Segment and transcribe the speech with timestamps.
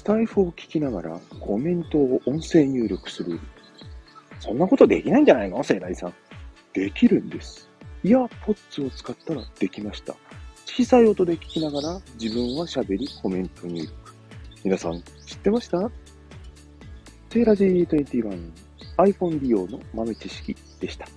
[0.00, 3.38] スタイフを聞きながらコメントを音声入力する。
[4.38, 5.62] そんなことできないんじゃないの？
[5.62, 6.14] 盛来さん。
[6.72, 7.68] できるんです。
[8.02, 10.16] イヤーポッツを使ったらできました。
[10.64, 13.92] 小さい音で聞きながら自分は喋りコメント入力。
[14.64, 15.90] 皆さん知ってました？
[17.28, 18.52] セーラ G21
[18.96, 21.08] iPhone 利用の豆知識でした。